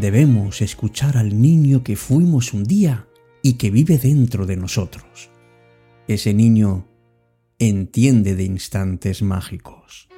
[0.00, 3.08] Debemos escuchar al niño que fuimos un día
[3.42, 5.28] y que vive dentro de nosotros.
[6.06, 6.86] Ese niño
[7.58, 10.08] entiende de instantes mágicos.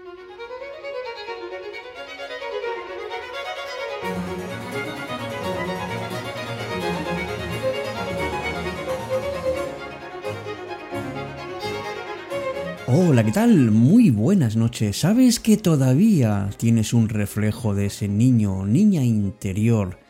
[12.93, 13.71] Hola, ¿qué tal?
[13.71, 14.99] Muy buenas noches.
[14.99, 20.01] ¿Sabes que todavía tienes un reflejo de ese niño o niña interior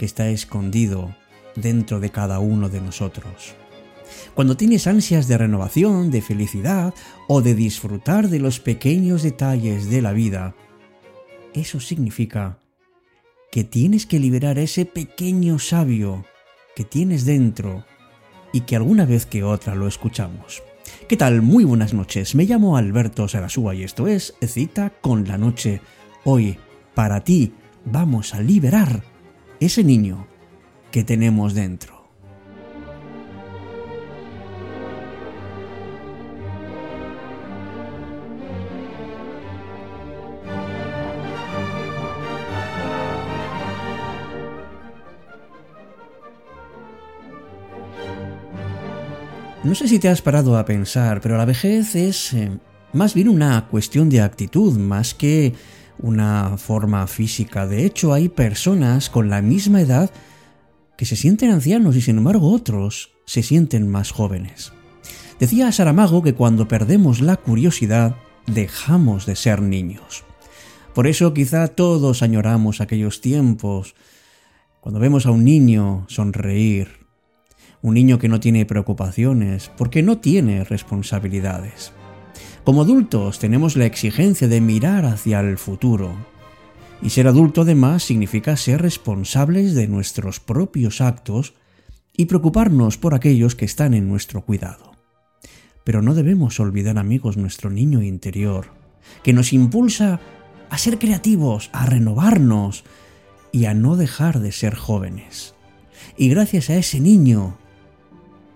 [0.00, 1.14] que está escondido
[1.54, 3.54] dentro de cada uno de nosotros?
[4.34, 6.92] Cuando tienes ansias de renovación, de felicidad
[7.28, 10.56] o de disfrutar de los pequeños detalles de la vida,
[11.54, 12.58] eso significa
[13.52, 16.24] que tienes que liberar ese pequeño sabio
[16.74, 17.84] que tienes dentro
[18.52, 20.64] y que alguna vez que otra lo escuchamos.
[21.08, 21.42] ¿Qué tal?
[21.42, 22.34] Muy buenas noches.
[22.34, 25.80] Me llamo Alberto Sarasúa y esto es Cita con la Noche.
[26.24, 26.58] Hoy,
[26.94, 27.52] para ti,
[27.84, 29.02] vamos a liberar
[29.60, 30.26] ese niño
[30.90, 31.97] que tenemos dentro.
[49.68, 52.50] No sé si te has parado a pensar, pero la vejez es eh,
[52.94, 55.52] más bien una cuestión de actitud más que
[55.98, 57.66] una forma física.
[57.66, 60.10] De hecho, hay personas con la misma edad
[60.96, 64.72] que se sienten ancianos y sin embargo otros se sienten más jóvenes.
[65.38, 70.24] Decía Saramago que cuando perdemos la curiosidad dejamos de ser niños.
[70.94, 73.94] Por eso quizá todos añoramos aquellos tiempos
[74.80, 76.97] cuando vemos a un niño sonreír,
[77.82, 81.92] un niño que no tiene preocupaciones, porque no tiene responsabilidades.
[82.64, 86.14] Como adultos tenemos la exigencia de mirar hacia el futuro.
[87.00, 91.54] Y ser adulto además significa ser responsables de nuestros propios actos
[92.16, 94.92] y preocuparnos por aquellos que están en nuestro cuidado.
[95.84, 98.66] Pero no debemos olvidar amigos nuestro niño interior,
[99.22, 100.20] que nos impulsa
[100.68, 102.84] a ser creativos, a renovarnos
[103.52, 105.54] y a no dejar de ser jóvenes.
[106.16, 107.56] Y gracias a ese niño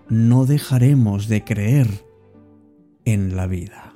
[0.09, 1.87] no dejaremos de creer
[3.05, 3.93] en la vida.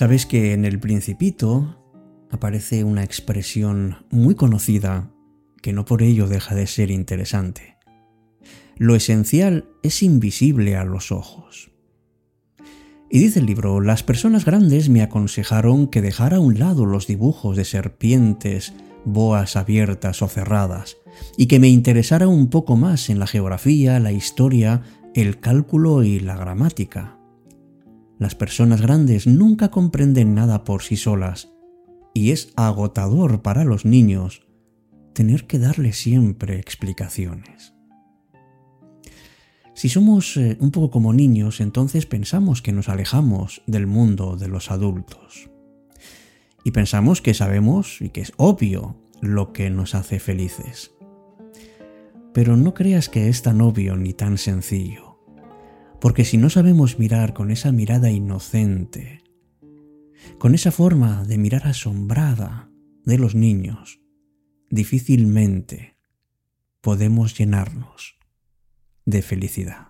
[0.00, 1.76] Sabes que en el principito
[2.30, 5.10] aparece una expresión muy conocida
[5.60, 7.76] que no por ello deja de ser interesante.
[8.76, 11.70] Lo esencial es invisible a los ojos.
[13.10, 17.06] Y dice el libro, las personas grandes me aconsejaron que dejara a un lado los
[17.06, 18.72] dibujos de serpientes,
[19.04, 20.96] boas abiertas o cerradas,
[21.36, 24.82] y que me interesara un poco más en la geografía, la historia,
[25.14, 27.18] el cálculo y la gramática.
[28.18, 31.52] Las personas grandes nunca comprenden nada por sí solas,
[32.14, 34.42] y es agotador para los niños
[35.12, 37.74] tener que darle siempre explicaciones.
[39.74, 44.48] Si somos eh, un poco como niños, entonces pensamos que nos alejamos del mundo de
[44.48, 45.48] los adultos.
[46.64, 50.92] Y pensamos que sabemos y que es obvio lo que nos hace felices.
[52.34, 55.18] Pero no creas que es tan obvio ni tan sencillo.
[56.00, 59.22] Porque si no sabemos mirar con esa mirada inocente,
[60.38, 62.70] con esa forma de mirar asombrada
[63.04, 64.00] de los niños,
[64.70, 65.96] difícilmente
[66.80, 68.18] podemos llenarnos
[69.04, 69.89] de felicidad.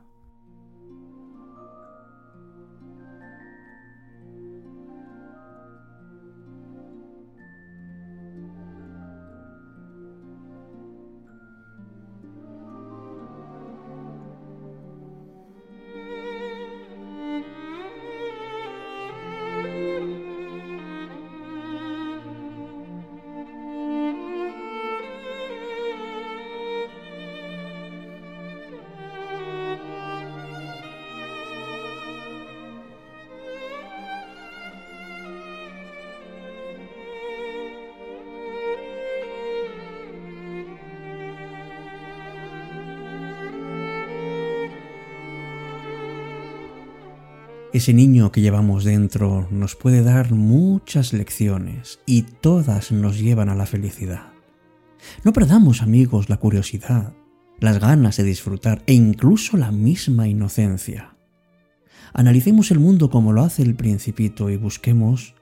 [47.80, 53.54] Ese niño que llevamos dentro nos puede dar muchas lecciones y todas nos llevan a
[53.54, 54.34] la felicidad.
[55.24, 57.14] No perdamos, amigos, la curiosidad,
[57.58, 61.16] las ganas de disfrutar e incluso la misma inocencia.
[62.12, 65.34] Analicemos el mundo como lo hace el principito y busquemos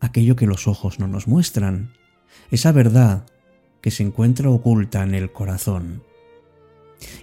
[0.00, 1.92] aquello que los ojos no nos muestran,
[2.50, 3.26] esa verdad
[3.82, 6.02] que se encuentra oculta en el corazón.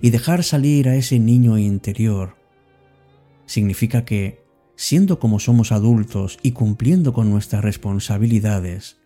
[0.02, 2.36] Y dejar salir a ese niño interior
[3.48, 4.41] significa que,
[4.82, 8.98] siendo como somos adultos y cumpliendo con nuestras responsabilidades,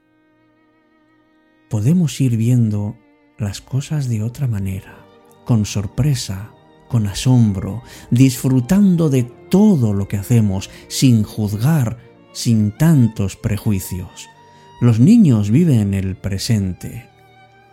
[1.69, 2.95] podemos ir viendo
[3.37, 5.05] las cosas de otra manera,
[5.43, 6.53] con sorpresa,
[6.87, 11.97] con asombro, disfrutando de todo lo que hacemos, sin juzgar,
[12.31, 14.29] sin tantos prejuicios.
[14.79, 17.09] Los niños viven el presente.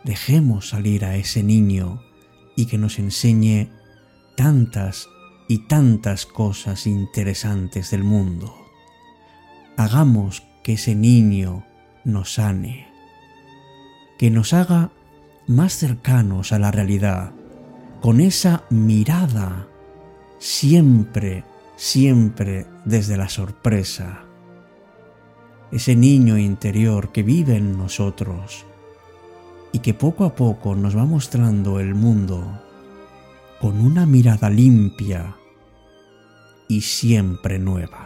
[0.02, 2.02] Dejemos salir a ese niño
[2.56, 3.68] y que nos enseñe
[4.36, 5.08] tantas
[5.52, 8.56] y tantas cosas interesantes del mundo.
[9.76, 11.66] Hagamos que ese niño
[12.04, 12.88] nos sane,
[14.16, 14.92] que nos haga
[15.46, 17.32] más cercanos a la realidad,
[18.00, 19.68] con esa mirada
[20.38, 21.44] siempre,
[21.76, 24.24] siempre desde la sorpresa.
[25.70, 28.64] Ese niño interior que vive en nosotros
[29.70, 32.58] y que poco a poco nos va mostrando el mundo
[33.60, 35.36] con una mirada limpia
[36.72, 38.01] y siempre nueva.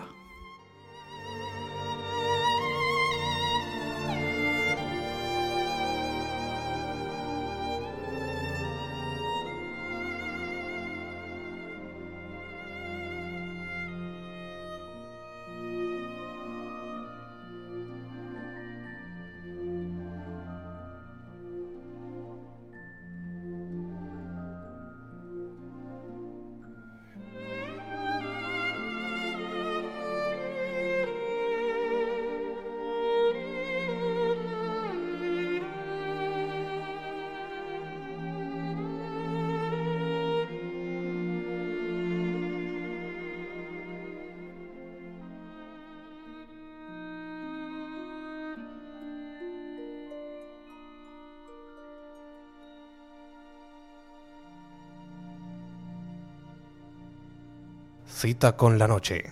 [58.18, 59.30] Cita con la noche.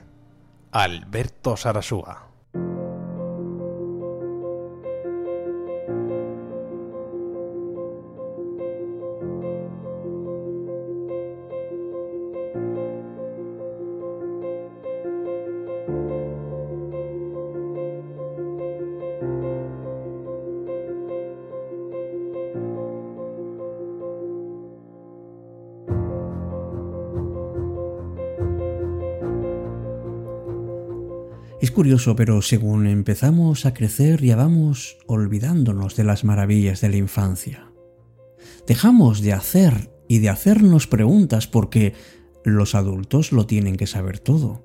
[0.72, 2.33] Alberto Sarasúa.
[31.75, 37.67] Curioso, pero según empezamos a crecer ya vamos olvidándonos de las maravillas de la infancia.
[38.67, 41.94] Dejamos de hacer y de hacernos preguntas porque
[42.44, 44.65] los adultos lo tienen que saber todo.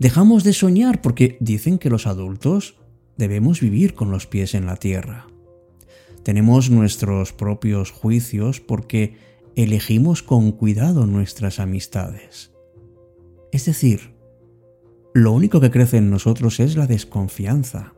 [0.00, 2.74] Dejamos de soñar porque dicen que los adultos
[3.16, 5.28] debemos vivir con los pies en la tierra.
[6.24, 9.16] Tenemos nuestros propios juicios porque
[9.54, 12.50] elegimos con cuidado nuestras amistades.
[13.52, 14.19] Es decir,
[15.12, 17.94] lo único que crece en nosotros es la desconfianza.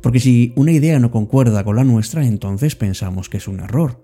[0.00, 4.02] Porque si una idea no concuerda con la nuestra, entonces pensamos que es un error.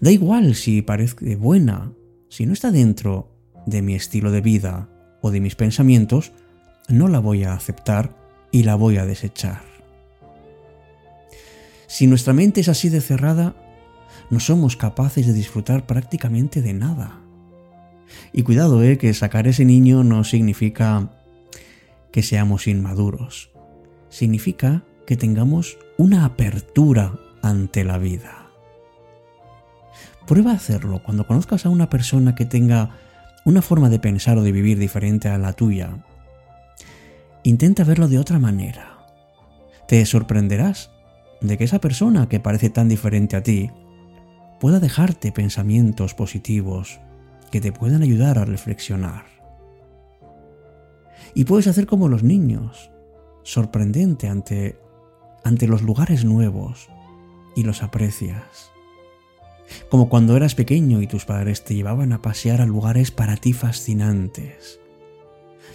[0.00, 1.92] Da igual si parece buena,
[2.28, 3.30] si no está dentro
[3.66, 4.88] de mi estilo de vida
[5.20, 6.32] o de mis pensamientos,
[6.88, 8.16] no la voy a aceptar
[8.50, 9.62] y la voy a desechar.
[11.86, 13.54] Si nuestra mente es así de cerrada,
[14.30, 17.20] no somos capaces de disfrutar prácticamente de nada.
[18.32, 21.10] Y cuidado, eh, que sacar ese niño no significa
[22.14, 23.50] que seamos inmaduros.
[24.08, 28.50] Significa que tengamos una apertura ante la vida.
[30.24, 32.90] Prueba a hacerlo cuando conozcas a una persona que tenga
[33.44, 36.04] una forma de pensar o de vivir diferente a la tuya.
[37.42, 38.96] Intenta verlo de otra manera.
[39.88, 40.92] Te sorprenderás
[41.40, 43.72] de que esa persona que parece tan diferente a ti
[44.60, 47.00] pueda dejarte pensamientos positivos
[47.50, 49.33] que te puedan ayudar a reflexionar.
[51.34, 52.90] Y puedes hacer como los niños,
[53.42, 54.78] sorprendente ante,
[55.42, 56.88] ante los lugares nuevos
[57.56, 58.70] y los aprecias.
[59.88, 63.52] Como cuando eras pequeño y tus padres te llevaban a pasear a lugares para ti
[63.52, 64.80] fascinantes.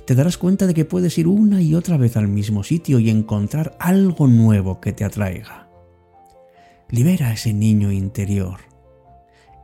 [0.05, 3.09] Te darás cuenta de que puedes ir una y otra vez al mismo sitio y
[3.09, 5.67] encontrar algo nuevo que te atraiga.
[6.89, 8.59] Libera a ese niño interior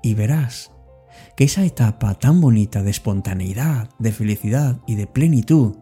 [0.04, 0.72] y verás
[1.36, 5.78] que esa etapa tan bonita de espontaneidad, de felicidad y de plenitud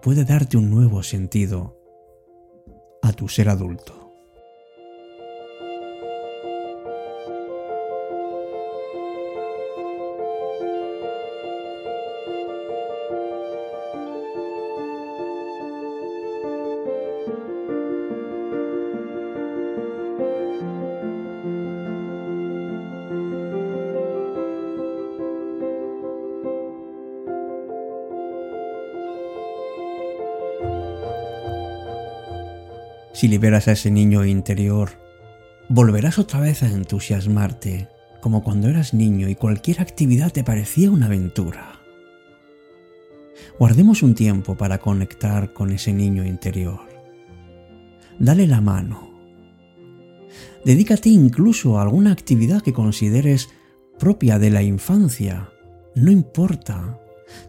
[0.00, 1.76] puede darte un nuevo sentido
[3.02, 3.99] a tu ser adulto.
[33.20, 34.92] Si liberas a ese niño interior,
[35.68, 37.86] volverás otra vez a entusiasmarte,
[38.22, 41.82] como cuando eras niño y cualquier actividad te parecía una aventura.
[43.58, 46.80] Guardemos un tiempo para conectar con ese niño interior.
[48.18, 49.10] Dale la mano.
[50.64, 53.50] Dedícate incluso a alguna actividad que consideres
[53.98, 55.50] propia de la infancia.
[55.94, 56.98] No importa.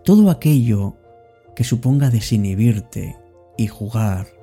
[0.04, 0.98] Todo aquello
[1.56, 3.16] que suponga desinhibirte
[3.58, 4.41] y jugar,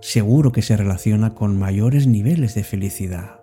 [0.00, 3.40] seguro que se relaciona con mayores niveles de felicidad.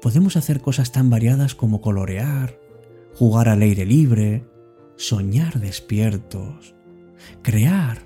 [0.00, 2.58] Podemos hacer cosas tan variadas como colorear,
[3.14, 4.46] jugar al aire libre,
[4.96, 6.74] soñar despiertos,
[7.42, 7.98] crear,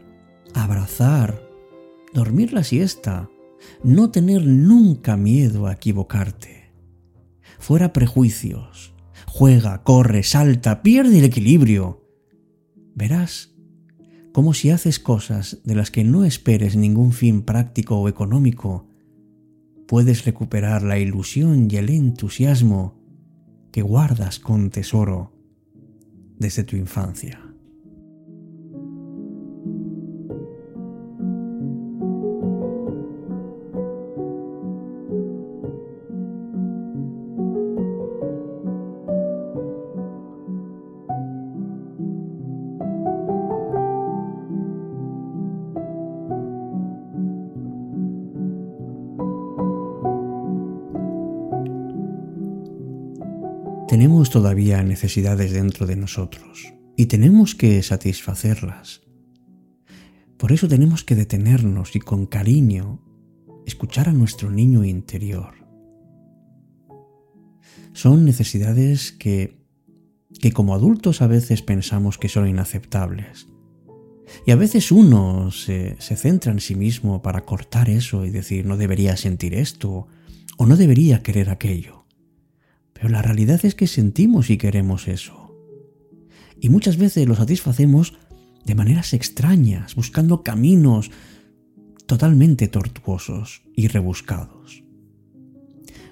[0.54, 1.48] abrazar,
[2.12, 3.28] dormir la siesta,
[3.82, 6.72] no tener nunca miedo a equivocarte.
[7.58, 8.94] Fuera prejuicios,
[9.26, 12.04] juega, corre, salta, pierde el equilibrio.
[12.94, 13.51] Verás
[14.32, 18.88] como si haces cosas de las que no esperes ningún fin práctico o económico,
[19.86, 22.98] puedes recuperar la ilusión y el entusiasmo
[23.72, 25.32] que guardas con tesoro
[26.38, 27.51] desde tu infancia.
[53.92, 59.02] Tenemos todavía necesidades dentro de nosotros y tenemos que satisfacerlas.
[60.38, 63.02] Por eso tenemos que detenernos y con cariño
[63.66, 65.52] escuchar a nuestro niño interior.
[67.92, 69.58] Son necesidades que,
[70.40, 73.46] que como adultos a veces pensamos que son inaceptables.
[74.46, 78.64] Y a veces uno se, se centra en sí mismo para cortar eso y decir
[78.64, 80.06] no debería sentir esto
[80.56, 82.01] o no debería querer aquello.
[83.02, 85.59] Pero la realidad es que sentimos y queremos eso.
[86.61, 88.14] Y muchas veces lo satisfacemos
[88.64, 91.11] de maneras extrañas, buscando caminos
[92.06, 94.85] totalmente tortuosos y rebuscados.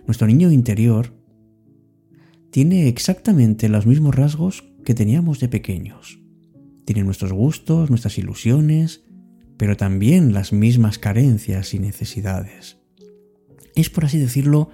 [0.09, 1.15] Nuestro niño interior
[2.51, 6.19] tiene exactamente los mismos rasgos que teníamos de pequeños.
[6.87, 9.05] Tiene nuestros gustos, nuestras ilusiones,
[9.57, 12.79] pero también las mismas carencias y necesidades.
[13.77, 14.71] Es, por así decirlo,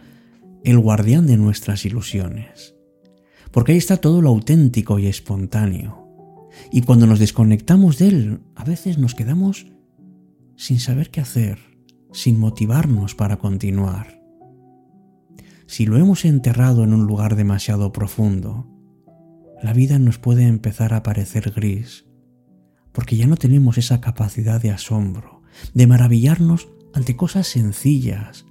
[0.66, 2.74] el guardián de nuestras ilusiones.
[3.52, 6.50] Porque ahí está todo lo auténtico y espontáneo.
[6.72, 9.68] Y cuando nos desconectamos de él, a veces nos quedamos
[10.56, 11.60] sin saber qué hacer,
[12.12, 14.20] sin motivarnos para continuar.
[15.68, 18.66] Si lo hemos enterrado en un lugar demasiado profundo,
[19.62, 22.06] la vida nos puede empezar a parecer gris,
[22.90, 25.42] porque ya no tenemos esa capacidad de asombro,
[25.74, 28.46] de maravillarnos ante cosas sencillas,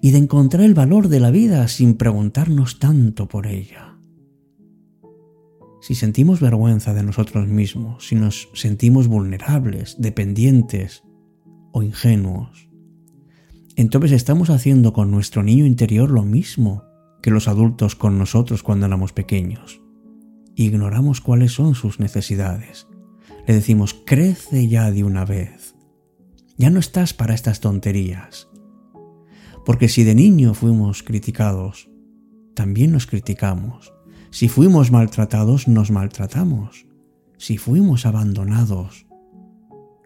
[0.00, 3.98] y de encontrar el valor de la vida sin preguntarnos tanto por ella.
[5.80, 11.04] Si sentimos vergüenza de nosotros mismos, si nos sentimos vulnerables, dependientes
[11.72, 12.68] o ingenuos,
[13.76, 16.82] entonces estamos haciendo con nuestro niño interior lo mismo
[17.22, 19.80] que los adultos con nosotros cuando éramos pequeños.
[20.54, 22.86] Ignoramos cuáles son sus necesidades.
[23.46, 25.74] Le decimos, crece ya de una vez.
[26.56, 28.48] Ya no estás para estas tonterías.
[29.66, 31.90] Porque si de niño fuimos criticados,
[32.54, 33.92] también nos criticamos.
[34.30, 36.86] Si fuimos maltratados, nos maltratamos.
[37.36, 39.06] Si fuimos abandonados,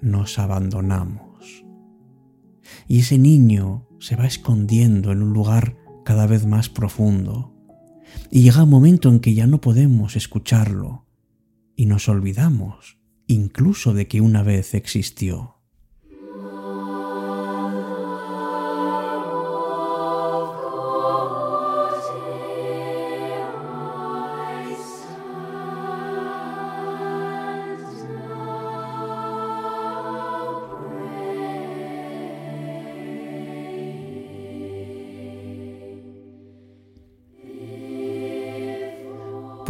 [0.01, 1.67] nos abandonamos.
[2.89, 5.77] Y ese niño se va escondiendo en un lugar
[6.07, 7.55] cada vez más profundo.
[8.31, 11.07] Y llega un momento en que ya no podemos escucharlo
[11.77, 15.60] y nos olvidamos incluso de que una vez existió.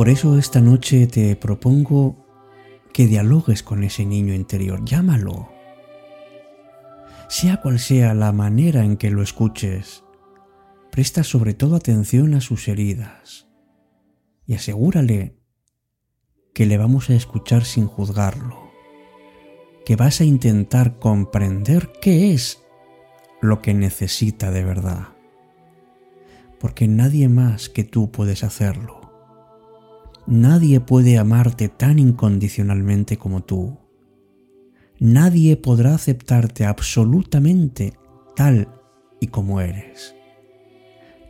[0.00, 2.16] Por eso esta noche te propongo
[2.94, 5.50] que dialogues con ese niño interior, llámalo.
[7.28, 10.02] Sea cual sea la manera en que lo escuches,
[10.90, 13.46] presta sobre todo atención a sus heridas
[14.46, 15.36] y asegúrale
[16.54, 18.70] que le vamos a escuchar sin juzgarlo,
[19.84, 22.62] que vas a intentar comprender qué es
[23.42, 25.08] lo que necesita de verdad,
[26.58, 28.99] porque nadie más que tú puedes hacerlo.
[30.30, 33.78] Nadie puede amarte tan incondicionalmente como tú.
[35.00, 37.94] nadie podrá aceptarte absolutamente
[38.36, 38.68] tal
[39.18, 40.14] y como eres.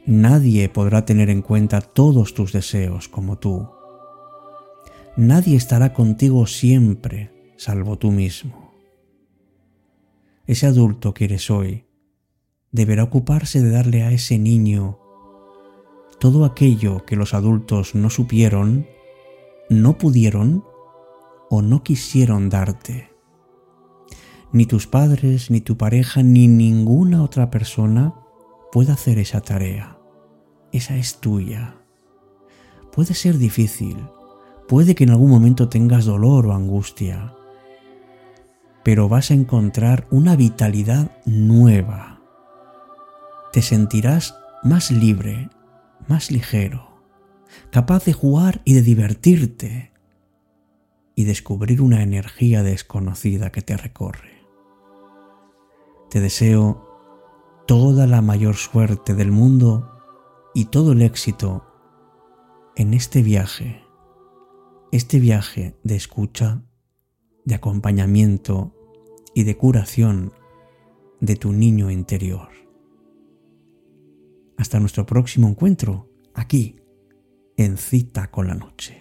[0.05, 3.71] Nadie podrá tener en cuenta todos tus deseos como tú.
[5.17, 8.75] Nadie estará contigo siempre, salvo tú mismo.
[10.47, 11.87] Ese adulto que eres hoy
[12.71, 15.00] deberá ocuparse de darle a ese niño
[16.21, 18.87] todo aquello que los adultos no supieron,
[19.71, 20.63] no pudieron
[21.49, 23.11] o no quisieron darte.
[24.53, 28.15] Ni tus padres, ni tu pareja, ni ninguna otra persona
[28.71, 29.99] puede hacer esa tarea.
[30.73, 31.77] Esa es tuya.
[32.93, 33.97] Puede ser difícil,
[34.69, 37.35] puede que en algún momento tengas dolor o angustia,
[38.85, 42.21] pero vas a encontrar una vitalidad nueva.
[43.53, 45.49] Te sentirás más libre,
[46.09, 47.03] más ligero,
[47.71, 49.93] capaz de jugar y de divertirte
[51.15, 54.47] y descubrir una energía desconocida que te recorre.
[56.11, 56.91] Te deseo
[57.67, 59.91] toda la mayor suerte del mundo
[60.55, 61.67] y todo el éxito
[62.77, 63.85] en este viaje,
[64.93, 66.63] este viaje de escucha,
[67.45, 68.75] de acompañamiento
[69.35, 70.33] y de curación
[71.21, 72.49] de tu niño interior.
[74.61, 76.77] Hasta nuestro próximo encuentro, aquí,
[77.57, 79.00] en cita con la noche.